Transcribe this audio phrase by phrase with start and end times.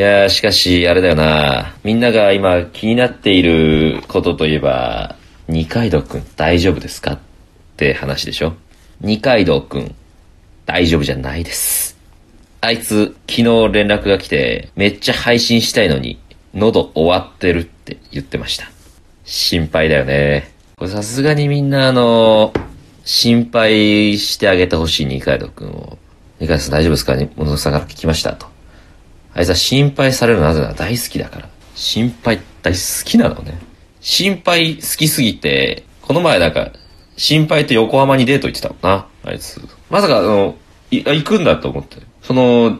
[0.00, 1.74] いやー、しかし、あれだよな。
[1.84, 5.14] みんなが今気になっていることといえば、
[5.46, 7.18] 二階堂くん大丈夫ですかっ
[7.76, 8.54] て話でしょ？
[9.02, 9.94] 二階堂くん、
[10.64, 11.98] 大丈夫じゃないです。
[12.62, 16.18] あいつ、昨日連絡が来て、めっちゃ配信したいのに、
[16.54, 18.70] 喉終わってるって言ってました。
[19.26, 20.50] 心配だよね。
[20.76, 22.54] これさすがにみんなあの、
[23.04, 25.98] 心配してあげてほしい二階堂くんを。
[26.38, 27.18] 二階堂さん大丈夫ですか？
[27.36, 28.48] 物さんから聞きましたと。
[29.34, 31.48] あいつは心配されるのなぜなら大好きだから。
[31.74, 33.58] 心配大好きなのね。
[34.00, 36.72] 心配好きすぎて、この前なんか、
[37.16, 39.60] 心配と横浜にデート行ってたもんな、あいつ。
[39.90, 40.56] まさか、あの、
[40.90, 41.98] 行くんだと思って。
[42.22, 42.78] その、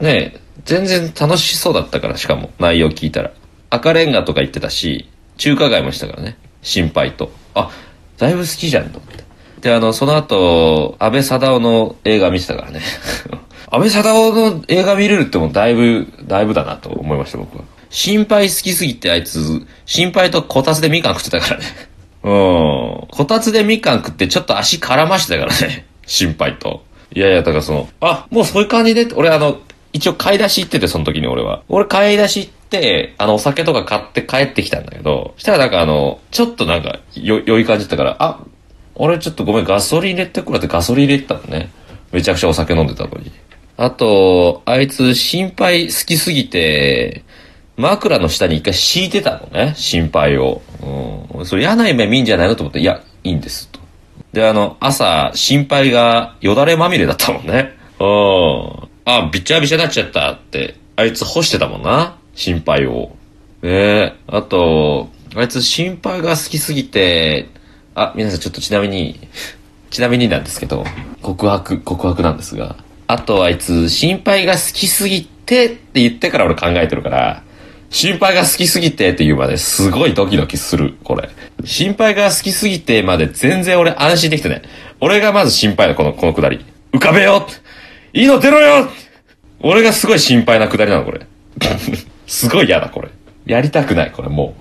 [0.00, 3.32] ね、全然楽しそうだったから、しかも、内容聞いたら。
[3.68, 6.38] 赤レンガとか行ってたし、中華街もしたからね。
[6.62, 7.30] 心配と。
[7.54, 7.70] あ、
[8.18, 9.24] だいぶ好きじゃんと思って。
[9.60, 12.80] で、あの、その後、安倍貞夫の映画見てたからね。
[13.72, 17.64] 安倍貞夫の映画見れるってもうだいぶ、だいぶだなと思いました、僕は。
[17.88, 21.66] 心配好きすぎてあいつ、心配とこたつでみかん食ってたからね。
[22.22, 22.30] うん。
[23.10, 25.86] こたつでみかん食ってちょっと足絡ましてたからね。
[26.06, 26.82] 心配と。
[27.14, 29.60] いやいや、だからその、あ、もうそういう感じで俺あの、
[29.92, 31.62] 一応買い出し行ってて、その時に俺は。
[31.68, 38.40] 俺買い出し行って、あの、お酒とか買って帰ってきたんだけど、したらなんかあの、ちょっとなんか、よ、良い感じだったから、あ、
[38.94, 41.70] 俺ちょっとごめん、ガソリン入れてくれってガソリン入れてたのね。
[42.12, 43.32] めちゃくちゃお酒飲んでたのに。
[43.80, 47.24] あと、あいつ心配好きすぎて、
[47.78, 50.60] 枕の下に一回敷いてたのね、心配を。
[51.34, 51.46] うん。
[51.46, 53.80] それ嫌な夢見んじゃないのと思って、いや、いいんです、と。
[54.34, 57.74] で、あの、朝、心配がよだれまみれだったもんね。
[57.98, 58.88] うん。
[59.06, 63.16] あ、びちゃびちゃになっちゃったって、あいつ干してたもんな、心配を。
[63.62, 67.48] ねえ、あと、あいつ心配が好きすぎて、
[67.94, 69.26] あ、皆さんちょっとちなみに、
[69.88, 70.84] ちなみになんですけど、
[71.22, 72.76] 告白、告白なんですが、
[73.12, 77.42] あとあいつ、心配が好きすぎてって言ってから俺考えてるから、
[77.90, 81.28] 心配が好きすぎてって言うまですごいドキドキする、これ。
[81.64, 84.62] 心配が好きすぎてまで全然俺安心できてない。
[85.00, 86.64] 俺がまず心配なこの、このくだり。
[86.92, 87.48] 浮かべよ
[88.12, 88.88] いいの出ろよ
[89.58, 91.26] 俺がすごい心配なくだりなの、これ。
[92.28, 93.08] すごい嫌だ、これ。
[93.44, 94.54] やりたくない、これ、も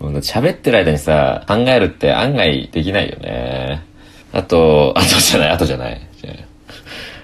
[0.00, 3.87] う 喋ってる間にさ、考えるって案外できないよね。
[4.32, 6.08] あと、あとじゃない、あとじゃない。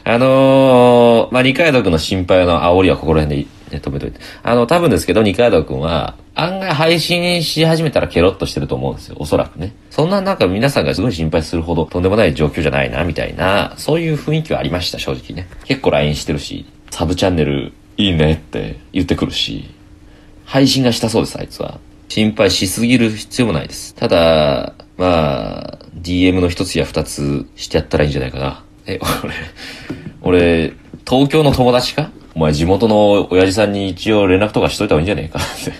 [0.06, 4.20] あのー、まあ、二階堂くんの心配の煽りはここら辺で、ね、止めといて。
[4.42, 9.16] あの、多分ですけど、二階堂くんは、案外配信し始めたらケロッとしてると思うんですよ。
[9.18, 9.74] おそらくね。
[9.90, 15.48] そんななんか皆さんがすごい心配するほどとんでもない状況じゃないな、みたいな、そういう雰囲気はありました、正直ね。
[15.64, 19.70] 結構 LINE してるし、サブチャンネルいいねって言ってくるし、
[20.44, 21.78] 配信がしたそうです、あいつは。
[22.08, 23.94] 心配しすぎる必要もないです。
[23.94, 28.64] ただ、まあ、DM の一つや二つしてやったらいいんじゃないかな。
[28.86, 29.00] え、
[30.22, 30.72] 俺、俺、
[31.06, 32.10] 東京の友達か？
[32.34, 35.72] お前地元の親父さんに一応連絡とかしといた方がいいんじゃねえかって。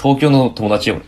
[0.00, 1.04] 東京の友達よ、俺。